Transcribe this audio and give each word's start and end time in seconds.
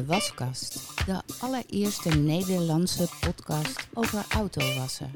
De 0.00 0.06
Waskast, 0.06 1.06
de 1.06 1.22
allereerste 1.40 2.08
Nederlandse 2.08 3.08
podcast 3.20 3.88
over 3.94 4.24
autowassen. 4.28 5.10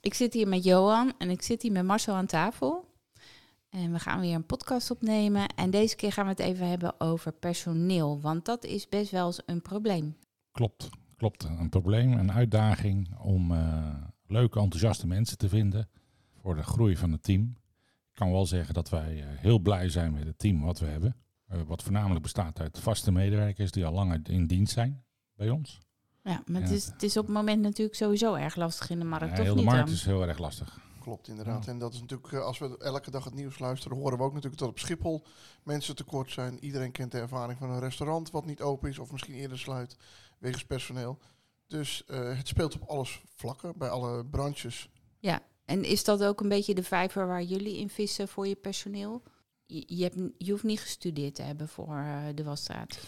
Ik 0.00 0.14
zit 0.14 0.34
hier 0.34 0.48
met 0.48 0.64
Johan 0.64 1.12
en 1.18 1.30
ik 1.30 1.42
zit 1.42 1.62
hier 1.62 1.72
met 1.72 1.84
Marcel 1.84 2.14
aan 2.14 2.26
tafel. 2.26 2.84
En 3.68 3.92
we 3.92 3.98
gaan 3.98 4.20
weer 4.20 4.34
een 4.34 4.46
podcast 4.46 4.90
opnemen. 4.90 5.48
En 5.48 5.70
deze 5.70 5.96
keer 5.96 6.12
gaan 6.12 6.24
we 6.24 6.30
het 6.30 6.40
even 6.40 6.68
hebben 6.68 7.00
over 7.00 7.32
personeel, 7.32 8.20
want 8.20 8.44
dat 8.44 8.64
is 8.64 8.88
best 8.88 9.10
wel 9.10 9.26
eens 9.26 9.42
een 9.46 9.62
probleem. 9.62 10.16
Klopt, 10.52 10.88
klopt. 11.16 11.44
Een 11.44 11.68
probleem, 11.68 12.12
een 12.12 12.32
uitdaging 12.32 13.18
om 13.18 13.52
uh, 13.52 13.94
leuke, 14.26 14.58
enthousiaste 14.60 15.06
mensen 15.06 15.38
te 15.38 15.48
vinden 15.48 15.88
voor 16.40 16.54
de 16.54 16.62
groei 16.62 16.96
van 16.96 17.12
het 17.12 17.22
team. 17.22 17.56
Ik 18.10 18.20
kan 18.20 18.30
wel 18.30 18.46
zeggen 18.46 18.74
dat 18.74 18.88
wij 18.88 19.14
uh, 19.16 19.24
heel 19.26 19.58
blij 19.58 19.88
zijn 19.88 20.12
met 20.12 20.26
het 20.26 20.38
team 20.38 20.60
wat 20.60 20.78
we 20.78 20.86
hebben. 20.86 21.16
Uh, 21.52 21.60
wat 21.66 21.82
voornamelijk 21.82 22.22
bestaat 22.22 22.60
uit 22.60 22.78
vaste 22.78 23.12
medewerkers 23.12 23.70
die 23.70 23.86
al 23.86 23.92
langer 23.92 24.20
in 24.22 24.46
dienst 24.46 24.72
zijn 24.72 25.04
bij 25.36 25.50
ons. 25.50 25.80
Ja, 26.22 26.42
maar 26.46 26.60
het 26.60 26.70
is, 26.70 26.86
het 26.86 27.02
is 27.02 27.16
op 27.16 27.24
het 27.24 27.34
moment 27.34 27.62
natuurlijk 27.62 27.96
sowieso 27.96 28.34
erg 28.34 28.56
lastig 28.56 28.90
in 28.90 28.98
de 28.98 29.04
markt, 29.04 29.28
Ja, 29.28 29.34
toch 29.34 29.44
heel 29.44 29.54
de 29.54 29.60
niet 29.60 29.70
markt 29.70 29.86
dan? 29.86 29.94
is 29.94 30.04
heel 30.04 30.26
erg 30.26 30.38
lastig. 30.38 30.78
Klopt, 31.00 31.28
inderdaad. 31.28 31.66
En 31.66 31.78
dat 31.78 31.94
is 31.94 32.00
natuurlijk, 32.00 32.32
eh, 32.32 32.40
als 32.40 32.58
we 32.58 32.78
elke 32.78 33.10
dag 33.10 33.24
het 33.24 33.34
nieuws 33.34 33.58
luisteren, 33.58 33.96
horen 33.98 34.18
we 34.18 34.24
ook 34.24 34.32
natuurlijk 34.32 34.60
dat 34.60 34.68
op 34.68 34.78
Schiphol 34.78 35.24
mensen 35.62 35.96
tekort 35.96 36.30
zijn. 36.30 36.64
Iedereen 36.64 36.92
kent 36.92 37.12
de 37.12 37.18
ervaring 37.18 37.58
van 37.58 37.70
een 37.70 37.80
restaurant 37.80 38.30
wat 38.30 38.46
niet 38.46 38.60
open 38.60 38.88
is 38.88 38.98
of 38.98 39.12
misschien 39.12 39.34
eerder 39.34 39.58
sluit 39.58 39.96
wegens 40.38 40.64
personeel. 40.64 41.18
Dus 41.66 42.04
eh, 42.04 42.36
het 42.36 42.48
speelt 42.48 42.74
op 42.74 42.88
alles 42.88 43.22
vlakken, 43.34 43.78
bij 43.78 43.88
alle 43.88 44.24
branches. 44.24 44.88
Ja, 45.18 45.42
en 45.64 45.84
is 45.84 46.04
dat 46.04 46.24
ook 46.24 46.40
een 46.40 46.48
beetje 46.48 46.74
de 46.74 46.82
vijver 46.82 47.26
waar 47.26 47.42
jullie 47.42 47.78
in 47.78 47.88
vissen 47.88 48.28
voor 48.28 48.46
je 48.46 48.54
personeel? 48.54 49.22
Je, 49.66 49.84
je, 49.86 50.02
hebt, 50.02 50.16
je 50.38 50.50
hoeft 50.50 50.64
niet 50.64 50.80
gestudeerd 50.80 51.34
te 51.34 51.42
hebben 51.42 51.68
voor 51.68 51.96
eh, 51.96 52.24
de 52.34 52.44
wasstraat. 52.44 53.00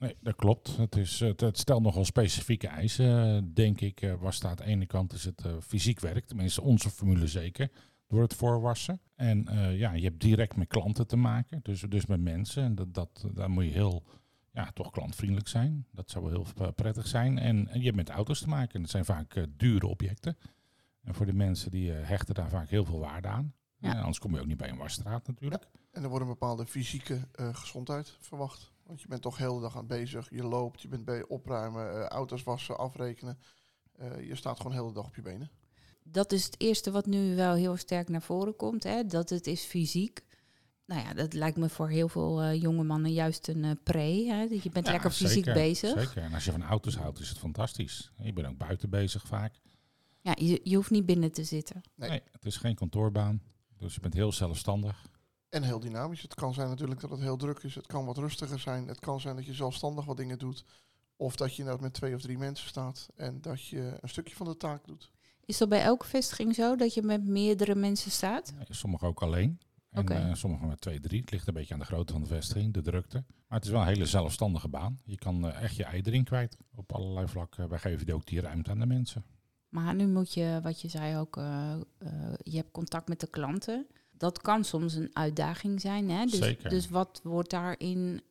Nee, 0.00 0.16
dat 0.20 0.36
klopt. 0.36 0.76
Het, 0.76 0.96
is, 0.96 1.20
het, 1.20 1.40
het 1.40 1.58
stelt 1.58 1.82
nogal 1.82 2.04
specifieke 2.04 2.68
eisen, 2.68 3.36
eh, 3.36 3.42
denk 3.54 3.80
ik. 3.80 4.02
Uh, 4.02 4.14
was 4.20 4.44
aan 4.44 4.56
de 4.56 4.64
ene 4.64 4.86
kant 4.86 5.12
is 5.12 5.24
het 5.24 5.44
uh, 5.46 5.52
fysiek 5.60 6.00
werk, 6.00 6.26
tenminste 6.26 6.62
onze 6.62 6.90
formule 6.90 7.26
zeker, 7.26 7.70
door 8.08 8.22
het 8.22 8.34
voorwassen. 8.34 9.00
En 9.14 9.46
uh, 9.50 9.78
ja, 9.78 9.92
je 9.92 10.04
hebt 10.04 10.20
direct 10.20 10.56
met 10.56 10.68
klanten 10.68 11.06
te 11.06 11.16
maken, 11.16 11.60
dus, 11.62 11.80
dus 11.80 12.06
met 12.06 12.20
mensen. 12.20 12.62
En 12.62 12.74
dat, 12.74 12.94
dat, 12.94 13.26
daar 13.34 13.50
moet 13.50 13.64
je 13.64 13.70
heel, 13.70 14.02
ja, 14.52 14.70
toch 14.74 14.90
klantvriendelijk 14.90 15.48
zijn. 15.48 15.86
Dat 15.92 16.10
zou 16.10 16.24
wel 16.24 16.46
heel 16.56 16.72
prettig 16.72 17.06
zijn. 17.06 17.38
En, 17.38 17.68
en 17.68 17.78
je 17.78 17.84
hebt 17.84 17.96
met 17.96 18.08
auto's 18.08 18.40
te 18.40 18.48
maken. 18.48 18.74
En 18.74 18.80
dat 18.80 18.90
zijn 18.90 19.04
vaak 19.04 19.46
dure 19.56 19.86
objecten. 19.86 20.38
En 21.02 21.14
voor 21.14 21.26
de 21.26 21.32
mensen 21.32 21.70
die 21.70 21.90
hechten 21.90 22.34
daar 22.34 22.50
vaak 22.50 22.68
heel 22.68 22.84
veel 22.84 22.98
waarde 22.98 23.28
aan. 23.28 23.54
Ja. 23.78 23.98
anders 23.98 24.18
kom 24.18 24.34
je 24.34 24.40
ook 24.40 24.46
niet 24.46 24.56
bij 24.56 24.68
een 24.68 24.76
wasstraat 24.76 25.26
natuurlijk. 25.26 25.62
Ja. 25.62 25.80
En 25.90 26.02
er 26.02 26.08
wordt 26.08 26.24
een 26.24 26.30
bepaalde 26.30 26.66
fysieke 26.66 27.28
gezondheid 27.52 28.16
verwacht. 28.20 28.72
Want 28.90 29.02
je 29.02 29.08
bent 29.08 29.22
toch 29.22 29.36
heel 29.36 29.54
de 29.54 29.60
dag 29.60 29.76
aan 29.76 29.86
bezig. 29.86 30.30
Je 30.30 30.44
loopt, 30.44 30.80
je 30.80 30.88
bent 30.88 31.04
bij 31.04 31.26
opruimen, 31.26 31.94
uh, 31.94 32.04
auto's 32.04 32.42
wassen, 32.42 32.78
afrekenen. 32.78 33.38
Uh, 34.00 34.26
je 34.26 34.34
staat 34.34 34.56
gewoon 34.56 34.72
heel 34.72 34.86
de 34.86 34.94
dag 34.94 35.06
op 35.06 35.14
je 35.14 35.22
benen. 35.22 35.50
Dat 36.02 36.32
is 36.32 36.44
het 36.44 36.60
eerste 36.60 36.90
wat 36.90 37.06
nu 37.06 37.36
wel 37.36 37.54
heel 37.54 37.76
sterk 37.76 38.08
naar 38.08 38.22
voren 38.22 38.56
komt. 38.56 38.82
Hè? 38.82 39.06
Dat 39.06 39.30
het 39.30 39.46
is 39.46 39.64
fysiek. 39.64 40.24
Nou 40.90 41.02
ja, 41.02 41.14
dat 41.14 41.32
lijkt 41.32 41.56
me 41.56 41.68
voor 41.68 41.88
heel 41.88 42.08
veel 42.08 42.44
uh, 42.44 42.60
jonge 42.60 42.82
mannen 42.82 43.12
juist 43.12 43.48
een 43.48 43.64
uh, 43.64 43.70
pre. 43.82 44.24
Hè? 44.28 44.48
Dat 44.48 44.62
je 44.62 44.70
bent 44.70 44.86
ja, 44.86 44.92
lekker 44.92 45.10
fysiek 45.10 45.44
zeker, 45.44 45.54
bezig. 45.54 46.00
Zeker. 46.00 46.22
En 46.22 46.34
als 46.34 46.44
je 46.44 46.50
van 46.50 46.62
auto's 46.62 46.96
houdt, 46.96 47.18
is 47.18 47.28
het 47.28 47.38
fantastisch. 47.38 48.10
Je 48.16 48.32
bent 48.32 48.46
ook 48.46 48.56
buiten 48.56 48.90
bezig 48.90 49.26
vaak. 49.26 49.54
Ja, 50.20 50.32
je, 50.34 50.60
je 50.62 50.76
hoeft 50.76 50.90
niet 50.90 51.06
binnen 51.06 51.32
te 51.32 51.44
zitten. 51.44 51.80
Nee. 51.94 52.10
nee, 52.10 52.22
het 52.30 52.46
is 52.46 52.56
geen 52.56 52.74
kantoorbaan. 52.74 53.42
Dus 53.78 53.94
je 53.94 54.00
bent 54.00 54.14
heel 54.14 54.32
zelfstandig. 54.32 55.06
En 55.48 55.62
heel 55.62 55.80
dynamisch. 55.80 56.22
Het 56.22 56.34
kan 56.34 56.54
zijn 56.54 56.68
natuurlijk 56.68 57.00
dat 57.00 57.10
het 57.10 57.20
heel 57.20 57.36
druk 57.36 57.58
is. 57.58 57.74
Het 57.74 57.86
kan 57.86 58.04
wat 58.04 58.18
rustiger 58.18 58.58
zijn. 58.58 58.88
Het 58.88 59.00
kan 59.00 59.20
zijn 59.20 59.36
dat 59.36 59.46
je 59.46 59.54
zelfstandig 59.54 60.04
wat 60.04 60.16
dingen 60.16 60.38
doet. 60.38 60.64
Of 61.16 61.36
dat 61.36 61.56
je 61.56 61.64
nou 61.64 61.80
met 61.80 61.94
twee 61.94 62.14
of 62.14 62.20
drie 62.20 62.38
mensen 62.38 62.68
staat 62.68 63.08
en 63.16 63.40
dat 63.40 63.66
je 63.66 63.96
een 64.00 64.08
stukje 64.08 64.36
van 64.36 64.46
de 64.46 64.56
taak 64.56 64.86
doet. 64.86 65.10
Is 65.44 65.58
dat 65.58 65.68
bij 65.68 65.82
elke 65.82 66.06
vestiging 66.06 66.54
zo, 66.54 66.76
dat 66.76 66.94
je 66.94 67.02
met 67.02 67.24
meerdere 67.24 67.74
mensen 67.74 68.10
staat? 68.10 68.52
Ja, 68.58 68.64
sommige 68.74 69.06
ook 69.06 69.22
alleen. 69.22 69.60
En 69.90 70.02
Oké. 70.02 70.26
uh, 70.28 70.34
sommige 70.34 70.66
met 70.66 70.80
twee, 70.80 71.00
drie. 71.00 71.20
Het 71.20 71.30
ligt 71.30 71.46
een 71.46 71.54
beetje 71.54 71.74
aan 71.74 71.80
de 71.80 71.86
grootte 71.86 72.12
van 72.12 72.22
de 72.22 72.28
vestiging, 72.28 72.72
de 72.74 72.82
drukte. 72.82 73.24
Maar 73.48 73.58
het 73.58 73.64
is 73.64 73.70
wel 73.70 73.80
een 73.80 73.86
hele 73.86 74.06
zelfstandige 74.06 74.68
baan. 74.68 74.98
Je 75.04 75.16
kan 75.16 75.46
uh, 75.46 75.62
echt 75.62 75.76
je 75.76 75.84
ei 75.84 76.00
erin 76.04 76.24
kwijt 76.24 76.56
op 76.74 76.92
allerlei 76.92 77.28
vlakken. 77.28 77.68
Wij 77.68 77.78
geven 77.78 78.06
die 78.06 78.14
ook 78.14 78.26
die 78.26 78.40
ruimte 78.40 78.70
aan 78.70 78.78
de 78.78 78.86
mensen. 78.86 79.24
Maar 79.68 79.94
nu 79.94 80.06
moet 80.06 80.34
je, 80.34 80.60
wat 80.62 80.80
je 80.80 80.88
zei 80.88 81.16
ook, 81.16 81.36
uh, 81.36 81.74
je 82.42 82.56
hebt 82.56 82.70
contact 82.70 83.08
met 83.08 83.20
de 83.20 83.30
klanten 83.30 83.86
dat 84.12 84.40
kan 84.40 84.64
soms 84.64 84.94
een 84.94 85.10
uitdaging 85.12 85.80
zijn. 85.80 86.10
Hè? 86.10 86.24
Dus, 86.24 86.38
Zeker. 86.38 86.70
dus 86.70 86.88
wat 86.88 87.20
wordt 87.22 87.50
daarin 87.50 88.22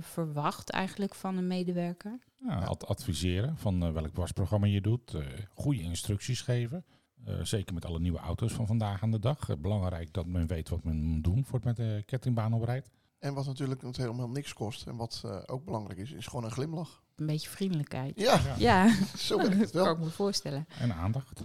verwacht 0.00 0.70
eigenlijk 0.70 1.14
van 1.14 1.36
een 1.36 1.46
medewerker? 1.46 2.18
Ja, 2.38 2.58
ad 2.58 2.86
adviseren 2.86 3.56
van 3.56 3.92
welk 3.92 4.14
wasprogramma 4.16 4.66
je 4.66 4.80
doet. 4.80 5.16
Goede 5.54 5.82
instructies 5.82 6.40
geven. 6.40 6.84
Uh, 7.28 7.44
zeker 7.44 7.74
met 7.74 7.84
alle 7.84 8.00
nieuwe 8.00 8.18
auto's 8.18 8.52
van 8.52 8.66
vandaag 8.66 9.02
aan 9.02 9.10
de 9.10 9.18
dag. 9.18 9.58
belangrijk 9.58 10.12
dat 10.12 10.26
men 10.26 10.46
weet 10.46 10.68
wat 10.68 10.84
men 10.84 11.02
moet 11.02 11.24
doen 11.24 11.44
voor 11.44 11.54
het 11.54 11.64
met 11.64 11.76
de 11.76 12.02
kettingbaan 12.06 12.52
oprijdt. 12.52 12.90
En 13.18 13.34
wat 13.34 13.46
natuurlijk 13.46 13.96
helemaal 13.96 14.28
niks 14.28 14.52
kost 14.52 14.86
en 14.86 14.96
wat 14.96 15.24
ook 15.46 15.64
belangrijk 15.64 15.98
is, 15.98 16.12
is 16.12 16.26
gewoon 16.26 16.44
een 16.44 16.50
glimlach. 16.50 17.02
Een 17.16 17.26
beetje 17.26 17.48
vriendelijkheid. 17.48 18.20
Ja, 18.20 18.40
ja. 18.40 18.54
ja. 18.58 18.94
zo 19.16 19.36
werkt 19.36 19.60
het 19.60 19.70
wel. 19.70 19.84
kan 19.84 19.94
ik 19.94 20.00
me 20.00 20.10
voorstellen. 20.10 20.66
En 20.78 20.94
aandacht. 20.94 21.44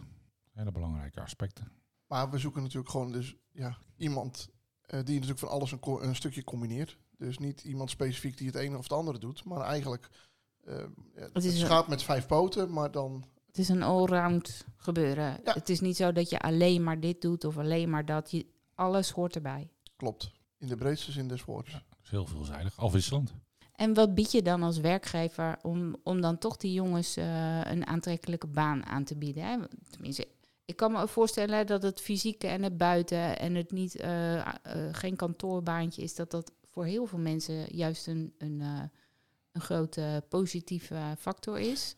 Hele 0.51 0.71
belangrijke 0.71 1.21
aspecten. 1.21 1.71
Maar 2.07 2.29
we 2.29 2.37
zoeken 2.37 2.61
natuurlijk 2.61 2.89
gewoon 2.89 3.11
dus 3.11 3.35
ja, 3.51 3.77
iemand 3.97 4.49
uh, 4.49 5.03
die 5.03 5.13
natuurlijk 5.13 5.39
van 5.39 5.49
alles 5.49 5.71
een, 5.71 5.79
een, 5.83 6.15
stukje 6.15 6.43
combineert. 6.43 6.97
Dus 7.17 7.37
niet 7.37 7.63
iemand 7.63 7.89
specifiek 7.89 8.37
die 8.37 8.47
het 8.47 8.55
ene 8.55 8.77
of 8.77 8.83
het 8.83 8.93
andere 8.93 9.19
doet, 9.19 9.43
maar 9.43 9.61
eigenlijk 9.61 10.09
uh, 10.67 10.75
het, 11.13 11.29
het 11.33 11.43
is 11.43 11.63
gaat 11.63 11.87
met 11.87 12.03
vijf 12.03 12.25
poten, 12.25 12.73
maar 12.73 12.91
dan. 12.91 13.25
Het 13.53 13.61
is 13.61 13.69
een 13.69 13.83
allround 13.83 14.65
gebeuren. 14.77 15.39
Ja. 15.43 15.53
Het 15.53 15.69
is 15.69 15.79
niet 15.79 15.95
zo 15.95 16.11
dat 16.11 16.29
je 16.29 16.39
alleen 16.39 16.83
maar 16.83 16.99
dit 16.99 17.21
doet 17.21 17.45
of 17.45 17.57
alleen 17.57 17.89
maar 17.89 18.05
dat. 18.05 18.31
Je, 18.31 18.45
alles 18.75 19.11
hoort 19.11 19.35
erbij. 19.35 19.69
Klopt. 19.95 20.31
In 20.57 20.67
de 20.67 20.75
breedste 20.75 21.11
zin 21.11 21.27
des 21.27 21.45
woords. 21.45 21.71
Ja, 21.71 21.83
is 22.03 22.09
heel 22.09 22.25
veelzijdig, 22.25 22.77
afwisselend. 22.77 23.33
En 23.75 23.93
wat 23.93 24.15
bied 24.15 24.31
je 24.31 24.41
dan 24.41 24.63
als 24.63 24.77
werkgever 24.77 25.57
om, 25.61 25.95
om 26.03 26.21
dan 26.21 26.37
toch 26.37 26.57
die 26.57 26.73
jongens 26.73 27.17
uh, 27.17 27.65
een 27.65 27.87
aantrekkelijke 27.87 28.47
baan 28.47 28.85
aan 28.85 29.03
te 29.03 29.17
bieden? 29.17 29.43
Hè? 29.43 29.57
Tenminste, 29.89 30.27
ik 30.65 30.75
kan 30.75 30.91
me 30.91 31.07
voorstellen 31.07 31.67
dat 31.67 31.83
het 31.83 32.01
fysieke 32.01 32.47
en 32.47 32.63
het 32.63 32.77
buiten 32.77 33.39
en 33.39 33.55
het 33.55 33.71
niet, 33.71 34.01
uh, 34.01 34.35
uh, 34.35 34.43
geen 34.91 35.15
kantoorbaantje 35.15 36.01
is, 36.01 36.15
dat 36.15 36.31
dat 36.31 36.51
voor 36.69 36.85
heel 36.85 37.05
veel 37.05 37.19
mensen 37.19 37.75
juist 37.75 38.07
een, 38.07 38.33
een, 38.37 38.59
uh, 38.59 38.81
een 39.51 39.61
grote 39.61 40.23
positieve 40.29 41.15
factor 41.17 41.59
is. 41.59 41.95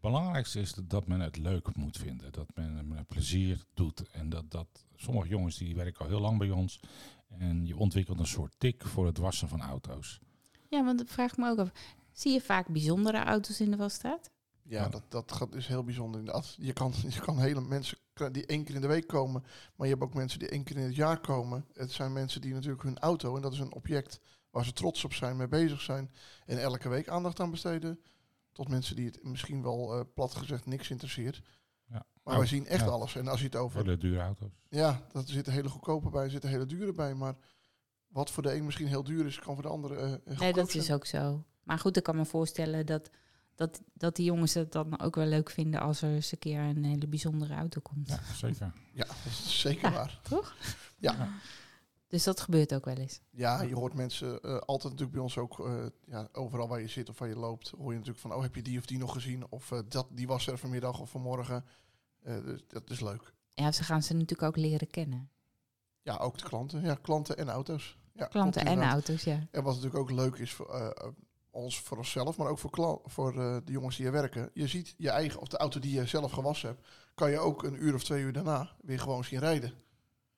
Het 0.00 0.10
belangrijkste 0.10 0.60
is 0.60 0.74
dat 0.74 1.06
men 1.06 1.20
het 1.20 1.36
leuk 1.36 1.76
moet 1.76 1.96
vinden, 1.96 2.32
dat 2.32 2.46
men 2.54 2.90
het 2.90 3.06
plezier 3.06 3.64
doet. 3.74 4.10
En 4.10 4.28
dat, 4.28 4.50
dat 4.50 4.66
sommige 4.96 5.28
jongens 5.28 5.56
die 5.56 5.74
werken 5.74 6.00
al 6.00 6.10
heel 6.10 6.20
lang 6.20 6.38
bij 6.38 6.50
ons 6.50 6.80
en 7.28 7.66
je 7.66 7.76
ontwikkelt 7.76 8.18
een 8.18 8.26
soort 8.26 8.54
tik 8.58 8.86
voor 8.86 9.06
het 9.06 9.18
wassen 9.18 9.48
van 9.48 9.62
auto's. 9.62 10.20
Ja, 10.68 10.84
want 10.84 10.98
dat 10.98 11.10
vraag 11.10 11.30
ik 11.30 11.36
me 11.36 11.50
ook 11.50 11.58
af. 11.58 11.70
Zie 12.12 12.32
je 12.32 12.40
vaak 12.40 12.68
bijzondere 12.68 13.24
auto's 13.24 13.60
in 13.60 13.70
de 13.70 13.76
wasstraat? 13.76 14.30
Ja, 14.62 14.82
ja, 14.82 14.88
dat, 14.88 15.02
dat 15.08 15.32
gaat, 15.32 15.54
is 15.54 15.66
heel 15.66 15.84
bijzonder 15.84 16.20
inderdaad. 16.20 16.54
Je 16.58 16.72
kan, 16.72 16.94
je 17.14 17.20
kan 17.20 17.38
hele 17.38 17.60
mensen 17.60 17.98
die 18.32 18.46
één 18.46 18.64
keer 18.64 18.74
in 18.74 18.80
de 18.80 18.86
week 18.86 19.06
komen, 19.06 19.42
maar 19.76 19.86
je 19.86 19.92
hebt 19.92 20.04
ook 20.04 20.14
mensen 20.14 20.38
die 20.38 20.48
één 20.48 20.64
keer 20.64 20.76
in 20.76 20.84
het 20.84 20.96
jaar 20.96 21.20
komen. 21.20 21.64
Het 21.72 21.92
zijn 21.92 22.12
mensen 22.12 22.40
die 22.40 22.52
natuurlijk 22.52 22.82
hun 22.82 22.98
auto, 22.98 23.36
en 23.36 23.42
dat 23.42 23.52
is 23.52 23.58
een 23.58 23.74
object 23.74 24.20
waar 24.50 24.64
ze 24.64 24.72
trots 24.72 25.04
op 25.04 25.12
zijn, 25.12 25.36
mee 25.36 25.48
bezig 25.48 25.80
zijn 25.80 26.10
en 26.46 26.60
elke 26.60 26.88
week 26.88 27.08
aandacht 27.08 27.40
aan 27.40 27.50
besteden. 27.50 28.00
Tot 28.58 28.68
mensen 28.68 28.96
die 28.96 29.06
het 29.06 29.24
misschien 29.24 29.62
wel 29.62 29.98
uh, 29.98 30.04
plat 30.14 30.34
gezegd 30.34 30.66
niks 30.66 30.90
interesseert. 30.90 31.42
Ja. 31.86 32.06
Maar 32.22 32.34
oh, 32.34 32.38
wij 32.38 32.48
zien 32.48 32.66
echt 32.66 32.84
ja. 32.84 32.90
alles. 32.90 33.16
En 33.16 33.28
als 33.28 33.40
je 33.40 33.46
het 33.46 33.56
over. 33.56 33.80
Hele 33.80 33.96
dure 33.96 34.20
auto's. 34.20 34.52
Ja, 34.68 35.00
er 35.12 35.22
zitten 35.26 35.52
hele 35.52 35.68
goedkope 35.68 36.10
bij, 36.10 36.24
er 36.24 36.30
zitten 36.30 36.50
hele 36.50 36.66
dure 36.66 36.92
bij. 36.92 37.14
Maar 37.14 37.34
wat 38.08 38.30
voor 38.30 38.42
de 38.42 38.54
een 38.54 38.64
misschien 38.64 38.86
heel 38.86 39.02
duur 39.02 39.26
is, 39.26 39.38
kan 39.38 39.54
voor 39.54 39.62
de 39.62 39.68
andere. 39.68 40.20
Uh, 40.24 40.38
nee, 40.38 40.52
dat 40.52 40.74
is 40.74 40.90
ook 40.90 41.06
zo. 41.06 41.44
Maar 41.62 41.78
goed, 41.78 41.96
ik 41.96 42.02
kan 42.02 42.16
me 42.16 42.24
voorstellen 42.24 42.86
dat 42.86 43.10
dat, 43.54 43.82
dat 43.92 44.16
die 44.16 44.24
jongens 44.24 44.54
het 44.54 44.72
dan 44.72 45.00
ook 45.00 45.14
wel 45.14 45.26
leuk 45.26 45.50
vinden 45.50 45.80
als 45.80 46.02
er 46.02 46.10
eens 46.10 46.32
een 46.32 46.38
keer 46.38 46.60
een 46.60 46.84
hele 46.84 47.06
bijzondere 47.06 47.54
auto 47.54 47.80
komt. 47.80 48.08
Ja, 48.08 48.20
zeker. 48.34 48.72
Ja, 48.92 49.04
dat 49.06 49.16
is 49.24 49.60
zeker 49.60 49.88
ja, 49.88 49.94
waar. 49.94 50.20
Toch? 50.22 50.56
Ja. 50.96 51.28
Dus 52.08 52.24
dat 52.24 52.40
gebeurt 52.40 52.74
ook 52.74 52.84
wel 52.84 52.96
eens. 52.96 53.20
Ja, 53.30 53.62
je 53.62 53.74
hoort 53.74 53.94
mensen 53.94 54.38
uh, 54.42 54.58
altijd 54.58 54.92
natuurlijk 54.92 55.12
bij 55.12 55.20
ons 55.20 55.38
ook, 55.38 55.58
uh, 55.58 55.86
ja, 56.06 56.28
overal 56.32 56.68
waar 56.68 56.80
je 56.80 56.88
zit 56.88 57.08
of 57.08 57.18
waar 57.18 57.28
je 57.28 57.36
loopt, 57.36 57.68
hoor 57.68 57.90
je 57.90 57.98
natuurlijk 57.98 58.18
van, 58.18 58.34
oh 58.34 58.42
heb 58.42 58.54
je 58.54 58.62
die 58.62 58.78
of 58.78 58.86
die 58.86 58.98
nog 58.98 59.12
gezien? 59.12 59.46
Of 59.50 59.70
uh, 59.70 59.78
dat, 59.88 60.06
die 60.10 60.26
was 60.26 60.46
er 60.46 60.58
vanmiddag 60.58 61.00
of 61.00 61.10
vanmorgen. 61.10 61.64
dus 62.22 62.64
dat 62.68 62.90
is 62.90 63.00
leuk. 63.00 63.32
Ja, 63.54 63.72
ze 63.72 63.84
gaan 63.84 64.02
ze 64.02 64.12
natuurlijk 64.12 64.42
ook 64.42 64.56
leren 64.56 64.90
kennen. 64.90 65.30
Ja, 66.02 66.16
ook 66.16 66.38
de 66.38 66.44
klanten. 66.44 66.82
Ja, 66.82 66.94
klanten 66.94 67.36
en 67.36 67.48
auto's. 67.48 67.98
Ja, 68.12 68.26
klanten 68.26 68.64
en 68.64 68.82
auto's, 68.82 69.22
ja. 69.22 69.46
En 69.50 69.62
wat 69.62 69.74
natuurlijk 69.74 70.02
ook 70.02 70.10
leuk 70.10 70.36
is, 70.36 70.52
voor, 70.52 70.94
ons 71.50 71.80
voor 71.80 71.96
onszelf, 71.96 72.36
maar 72.36 72.48
ook 72.48 72.58
voor, 72.58 73.00
voor 73.04 73.30
eh, 73.30 73.56
de 73.64 73.72
jongens 73.72 73.96
die 73.96 74.04
hier 74.04 74.14
werken. 74.14 74.50
Je 74.54 74.68
ziet 74.68 74.94
je 74.96 75.10
eigen, 75.10 75.40
of 75.40 75.48
de 75.48 75.56
auto 75.56 75.80
die 75.80 75.94
je 75.94 76.06
zelf 76.06 76.32
gewassen 76.32 76.68
hebt, 76.68 76.86
kan 77.14 77.30
je 77.30 77.38
ook 77.38 77.62
een 77.62 77.84
uur 77.84 77.94
of 77.94 78.04
twee 78.04 78.22
uur 78.22 78.32
daarna 78.32 78.70
weer 78.80 79.00
gewoon 79.00 79.24
zien 79.24 79.38
rijden. 79.38 79.72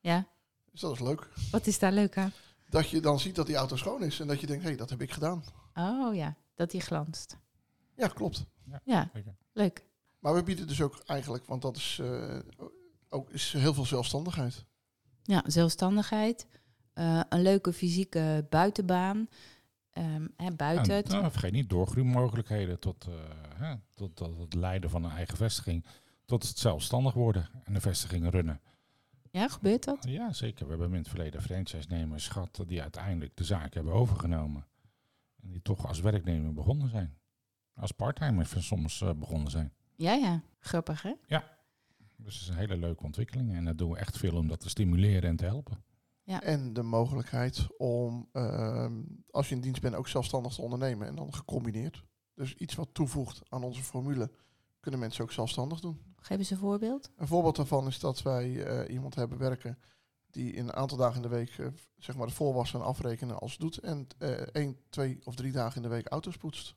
Ja, 0.00 0.26
Dus 0.70 0.81
dat 0.81 0.93
is 0.93 1.00
leuk. 1.00 1.28
wat 1.50 1.67
is 1.67 1.78
daar 1.78 1.93
leuk 1.93 2.17
aan? 2.19 2.32
Dat 2.69 2.88
je 2.90 3.00
dan 3.00 3.20
ziet 3.20 3.34
dat 3.34 3.46
die 3.46 3.56
auto 3.56 3.76
schoon 3.76 4.02
is 4.02 4.20
en 4.20 4.26
dat 4.26 4.40
je 4.40 4.46
denkt, 4.46 4.62
hé, 4.62 4.69
hey, 4.69 4.78
dat 4.78 4.90
heb 4.90 5.00
ik 5.02 5.11
gedaan. 5.12 5.44
Oh 5.75 6.14
ja, 6.14 6.37
dat 6.55 6.70
die 6.70 6.81
glanst. 6.81 7.37
Ja, 7.96 8.08
klopt. 8.08 8.46
Ja, 8.84 9.11
leuk. 9.52 9.84
Maar 10.19 10.34
we 10.34 10.43
bieden 10.43 10.67
dus 10.67 10.81
ook 10.82 11.02
eigenlijk, 11.06 11.46
want 11.46 11.62
dat 11.62 11.76
is, 11.76 11.99
eh, 12.02 12.38
ook, 13.08 13.31
is 13.31 13.52
heel 13.52 13.75
veel 13.75 13.84
zelfstandigheid. 13.87 14.64
Ja, 15.22 15.43
zelfstandigheid. 15.46 16.46
eh, 16.93 17.20
een 17.28 17.43
leuke 17.43 17.72
fysieke 17.72 18.46
buitenbaan. 18.50 19.28
Ehm, 19.90 20.26
hè, 20.37 20.50
buiten. 20.52 20.90
En, 20.94 20.96
het- 20.96 21.08
nou, 21.08 21.31
vergeet 21.31 21.52
niet 21.52 21.69
doorgroeimogelijkheden 21.70 22.78
tot, 22.78 23.06
eh, 23.08 23.14
hè, 23.55 23.75
tot, 23.94 24.17
tot 24.17 24.38
het 24.38 24.55
leiden 24.55 24.90
van 24.90 25.05
een 25.05 25.11
eigen 25.11 25.37
vestiging. 25.37 25.84
Tot 26.25 26.49
het 26.49 26.58
zelfstandig 26.58 27.12
worden 27.14 27.49
en 27.64 27.72
de 27.72 27.81
vestigingen 27.81 28.31
runnen. 28.31 28.61
Ja, 29.31 29.49
gebeurt 29.49 29.85
dat? 29.85 30.05
Ja, 30.09 30.32
zeker. 30.32 30.65
We 30.65 30.71
hebben 30.71 30.91
in 30.91 30.99
het 30.99 31.09
verleden 31.09 31.43
franchise-nemers 31.43 32.29
gehad 32.29 32.62
die 32.67 32.82
uiteindelijk 32.82 33.37
de 33.37 33.44
zaak 33.44 33.75
hebben 33.75 33.93
overgenomen. 33.93 34.67
En 35.43 35.50
die 35.50 35.62
toch 35.62 35.87
als 35.87 36.00
werknemer 36.00 36.53
begonnen 36.53 36.88
zijn. 36.88 37.19
Als 37.75 37.93
parttimers 37.93 38.67
soms 38.67 39.00
eh, 39.00 39.12
begonnen 39.12 39.50
zijn. 39.50 39.73
Ja, 39.97 40.12
ja. 40.12 40.43
Grappig, 40.59 41.03
hè? 41.03 41.12
Dus 42.17 42.35
het 42.35 42.43
is 42.43 42.49
een 42.49 42.56
hele 42.56 42.77
leuke 42.77 43.05
ontwikkeling. 43.05 43.53
En 43.53 43.65
daar 43.65 43.77
doen 43.77 43.91
we 43.91 43.97
echt 43.97 44.19
veel 44.19 44.37
om 44.37 44.49
dat 44.49 44.61
te 44.61 44.69
stimuleren 44.69 45.31
en 45.31 45.37
te 45.37 45.44
helpen. 45.44 45.85
En 46.38 46.73
de 46.73 46.82
mogelijkheid 46.82 47.67
om, 47.77 48.29
ehm, 48.32 49.03
als 49.31 49.49
je 49.49 49.55
in 49.55 49.61
dienst 49.61 49.82
bent, 49.82 49.94
ook 49.94 50.09
zelfstandig 50.09 50.55
te 50.55 50.62
ondernemen. 50.62 51.06
En 51.06 51.15
dan 51.15 51.35
gecombineerd. 51.35 52.05
Dus 52.35 52.55
iets 52.55 52.75
wat 52.75 52.88
toevoegt 52.93 53.43
aan 53.49 53.62
onze 53.62 53.82
formule, 53.82 54.31
kunnen 54.81 55.00
mensen 55.00 55.25
ook 55.25 55.32
zelfstandig 55.32 55.81
doen. 55.81 56.00
Geef 56.20 56.38
eens 56.38 56.50
een 56.50 56.56
voorbeeld. 56.56 57.11
Een 57.17 57.26
voorbeeld 57.26 57.56
daarvan 57.56 57.87
is 57.87 57.99
dat 57.99 58.22
wij 58.22 58.64
eh, 58.64 58.93
iemand 58.94 59.14
hebben 59.14 59.38
werken 59.38 59.78
die 60.31 60.52
in 60.52 60.64
een 60.64 60.75
aantal 60.75 60.96
dagen 60.99 61.17
in 61.17 61.22
de 61.22 61.28
week 61.37 61.58
eh, 61.58 61.67
zeg 61.99 62.17
maar 62.17 62.26
de 62.26 62.32
voorwassen 62.32 62.81
en 62.81 62.87
afrekenen 62.87 63.38
als 63.38 63.56
doet. 63.56 63.78
En 63.78 64.06
eh 64.19 64.31
één, 64.31 64.76
twee 64.88 65.19
of 65.25 65.34
drie 65.34 65.52
dagen 65.52 65.76
in 65.76 65.82
de 65.82 65.88
week 65.94 66.06
auto's 66.06 66.37
poetst. 66.37 66.75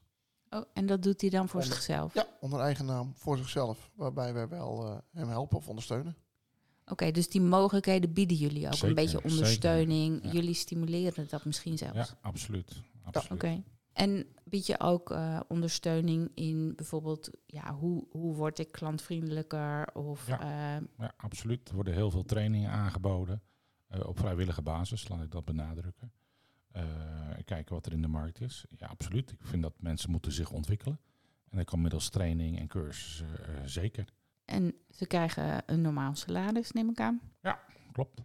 Oh, 0.50 0.62
en 0.74 0.86
dat 0.86 1.04
doet 1.04 1.22
hij 1.22 1.30
dan 1.30 1.50
voor 1.50 1.62
Onder- 1.62 1.76
zichzelf? 1.76 2.14
Ja, 2.14 2.28
onder 2.40 2.60
eigen 2.60 2.86
naam 2.86 3.14
voor 3.16 3.38
zichzelf. 3.38 3.92
Waarbij 3.96 4.34
wij 4.34 4.48
wel 4.48 4.86
eh, 4.86 4.98
hem 5.14 5.30
helpen 5.30 5.58
of 5.58 5.68
ondersteunen. 5.68 6.16
Oké, 6.88 7.12
dus 7.12 7.30
die 7.30 7.42
mogelijkheden 7.42 8.14
bieden 8.14 8.38
jullie 8.38 8.66
ook. 8.66 8.74
Zeker, 8.74 8.88
een 8.90 8.96
beetje 8.96 9.20
zeker. 9.20 9.32
ondersteuning. 9.32 10.24
Ja. 10.24 10.32
Jullie 10.32 10.54
stimuleren 10.54 11.28
dat 11.30 11.46
misschien 11.46 11.78
zelfs. 11.78 11.96
Ja, 11.96 12.08
absoluut. 12.22 12.72
absoluut. 13.04 13.32
Oké. 13.32 13.64
En 13.94 14.26
bied 14.44 14.66
je 14.66 14.80
ook 14.80 15.12
eh, 15.12 15.40
ondersteuning 15.48 16.32
in 16.34 16.74
bijvoorbeeld, 16.76 17.30
ja, 17.46 17.74
hoe, 17.74 18.08
hoe 18.12 18.36
word 18.36 18.60
ik 18.60 18.72
klantvriendelijker? 18.72 19.94
Of 19.96 20.28
Ja. 20.28 20.40
eh, 20.42 20.82
Ja, 20.98 21.14
absoluut. 21.18 21.70
Er 21.70 21.76
worden 21.76 21.94
heel 21.94 22.12
veel 22.12 22.24
trainingen 22.26 22.72
aangeboden. 22.72 23.42
eh, 23.88 24.08
op 24.08 24.20
vrijwillige 24.20 24.62
basis, 24.62 25.08
laat 25.08 25.22
ik 25.24 25.32
dat 25.32 25.46
benadrukken. 25.46 26.12
Eh, 26.72 26.84
kijken 27.46 27.74
wat 27.76 27.86
er 27.86 27.92
in 27.92 28.02
de 28.02 28.08
markt 28.08 28.42
is. 28.42 28.66
Ja, 28.78 28.88
absoluut. 28.88 29.32
Ik 29.32 29.38
vind 29.42 29.62
dat 29.64 29.74
mensen 29.80 30.12
moeten 30.12 30.32
zich 30.32 30.52
ontwikkelen. 30.52 31.00
En 31.50 31.58
dat 31.58 31.66
kan 31.66 31.82
middels 31.82 32.10
training 32.10 32.60
en 32.60 32.68
cursussen 32.68 33.70
zeker. 33.70 34.14
en 34.46 34.74
ze 34.90 35.06
krijgen 35.08 35.64
een 35.66 35.82
normaal 35.82 36.16
salaris, 36.16 36.72
neem 36.72 36.90
ik 36.90 37.00
aan. 37.00 37.22
Klopt. 37.92 38.22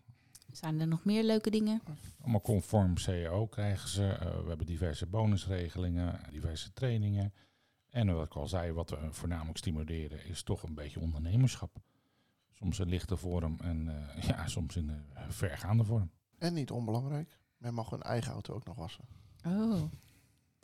Zijn 0.53 0.81
er 0.81 0.87
nog 0.87 1.05
meer 1.05 1.25
leuke 1.25 1.51
dingen? 1.51 1.83
Allemaal 2.23 2.41
conform 2.41 2.97
CEO 2.97 3.47
krijgen 3.47 3.89
ze. 3.89 4.09
Eh, 4.09 4.41
we 4.43 4.49
hebben 4.49 4.67
diverse 4.67 5.07
bonusregelingen, 5.07 6.21
diverse 6.31 6.73
trainingen. 6.73 7.33
En 7.91 8.15
wat 8.15 8.25
ik 8.25 8.35
al 8.35 8.49
zei, 8.49 8.73
wat 8.73 8.91
we 8.91 8.97
voornamelijk 9.11 9.59
stimuleren, 9.59 10.25
is 10.27 10.43
toch 10.43 10.63
een 10.63 10.75
beetje 10.75 11.01
ondernemerschap. 11.01 11.77
Soms 12.53 12.79
in 12.79 12.89
lichte 12.89 13.17
vorm 13.17 13.57
en 13.61 13.89
eh, 14.17 14.23
ja, 14.29 14.47
soms 14.47 14.77
in 14.77 14.89
een 14.89 15.33
vergaande 15.33 15.85
vorm. 15.85 16.11
En 16.39 16.55
niet 16.55 16.71
onbelangrijk, 16.71 17.39
men 17.57 17.75
mag 17.75 17.91
hun 17.91 18.03
eigen 18.03 18.33
auto 18.33 18.55
ook 18.55 18.65
nog 18.65 18.77
wassen. 18.77 19.05
Oh. 19.47 19.83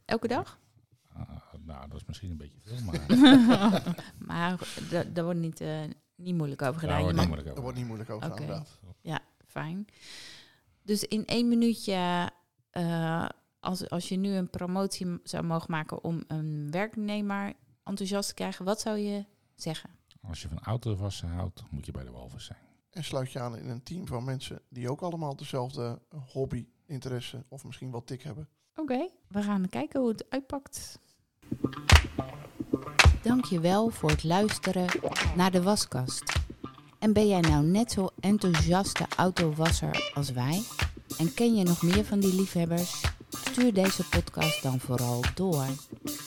Elke 0.04 0.28
dag? 0.28 0.58
Ah, 1.12 1.28
nou, 1.60 1.88
dat 1.88 2.00
is 2.00 2.04
misschien 2.06 2.30
een 2.30 2.36
beetje 2.36 2.58
veel, 2.60 2.84
maar 2.84 3.06
maar 4.28 4.58
da- 4.90 5.04
daar 5.04 5.24
wordt 5.24 5.40
niet, 5.40 5.60
eh, 5.60 5.80
niet 6.14 6.34
moeilijk 6.34 6.62
over 6.62 6.80
gedaan. 6.80 6.96
daar 7.54 7.62
wordt 7.62 7.76
niet 7.78 7.86
moeilijk 7.86 8.10
over. 8.10 8.30
inderdaad. 8.30 8.80
Fijn. 9.54 9.86
Dus 10.82 11.04
in 11.04 11.26
één 11.26 11.48
minuutje, 11.48 12.30
eh, 12.70 13.28
als, 13.60 13.90
als 13.90 14.08
je 14.08 14.16
nu 14.16 14.30
een 14.30 14.50
promotie 14.50 15.18
zou 15.22 15.44
mogen 15.44 15.70
maken 15.70 16.04
om 16.04 16.24
een 16.26 16.70
werknemer 16.70 17.52
enthousiast 17.84 18.28
te 18.28 18.34
krijgen, 18.34 18.64
wat 18.64 18.80
zou 18.80 18.98
je 18.98 19.24
zeggen? 19.54 19.90
Als 20.20 20.42
je 20.42 20.48
van 20.48 20.58
autowassen 20.58 21.28
houdt, 21.28 21.62
moet 21.70 21.86
je 21.86 21.92
bij 21.92 22.04
de 22.04 22.10
walvis 22.10 22.44
zijn. 22.44 22.58
En 22.90 23.04
sluit 23.04 23.32
je 23.32 23.40
aan 23.40 23.56
in 23.56 23.68
een 23.68 23.82
team 23.82 24.06
van 24.06 24.24
mensen 24.24 24.62
die 24.68 24.90
ook 24.90 25.00
allemaal 25.00 25.36
dezelfde 25.36 25.98
hobby, 26.32 26.66
interesse 26.86 27.44
of 27.48 27.64
misschien 27.64 27.90
wel 27.90 28.04
tik 28.04 28.22
hebben. 28.22 28.48
Oké, 28.74 29.08
we 29.28 29.42
gaan 29.42 29.68
kijken 29.68 30.00
hoe 30.00 30.08
het 30.08 30.30
uitpakt. 30.30 30.98
Dankjewel 33.22 33.88
voor 33.88 34.10
het 34.10 34.24
luisteren 34.24 34.86
naar 35.36 35.50
de 35.50 35.62
waskast. 35.62 36.33
En 37.04 37.12
ben 37.12 37.28
jij 37.28 37.40
nou 37.40 37.64
net 37.64 37.92
zo 37.92 38.08
enthousiaste 38.20 39.06
autowasser 39.16 40.12
als 40.14 40.32
wij? 40.32 40.62
En 41.18 41.34
ken 41.34 41.54
je 41.54 41.64
nog 41.64 41.82
meer 41.82 42.04
van 42.04 42.20
die 42.20 42.34
liefhebbers? 42.34 43.02
Stuur 43.28 43.72
deze 43.72 44.08
podcast 44.08 44.62
dan 44.62 44.80
vooral 44.80 45.20
door. 45.34 45.66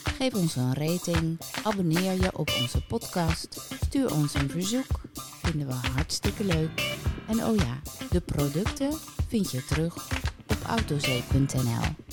Geef 0.03 0.33
ons 0.33 0.55
een 0.55 0.73
rating, 0.73 1.39
abonneer 1.63 2.21
je 2.21 2.37
op 2.37 2.49
onze 2.61 2.85
podcast, 2.85 3.67
stuur 3.85 4.13
ons 4.13 4.33
een 4.33 4.49
verzoek. 4.49 5.01
Vinden 5.43 5.67
we 5.67 5.73
hartstikke 5.73 6.43
leuk. 6.43 6.97
En 7.27 7.43
oh 7.43 7.55
ja, 7.55 7.81
de 8.11 8.21
producten 8.21 8.93
vind 9.27 9.51
je 9.51 9.65
terug 9.65 10.09
op 10.47 10.57
autozee.nl. 10.67 12.06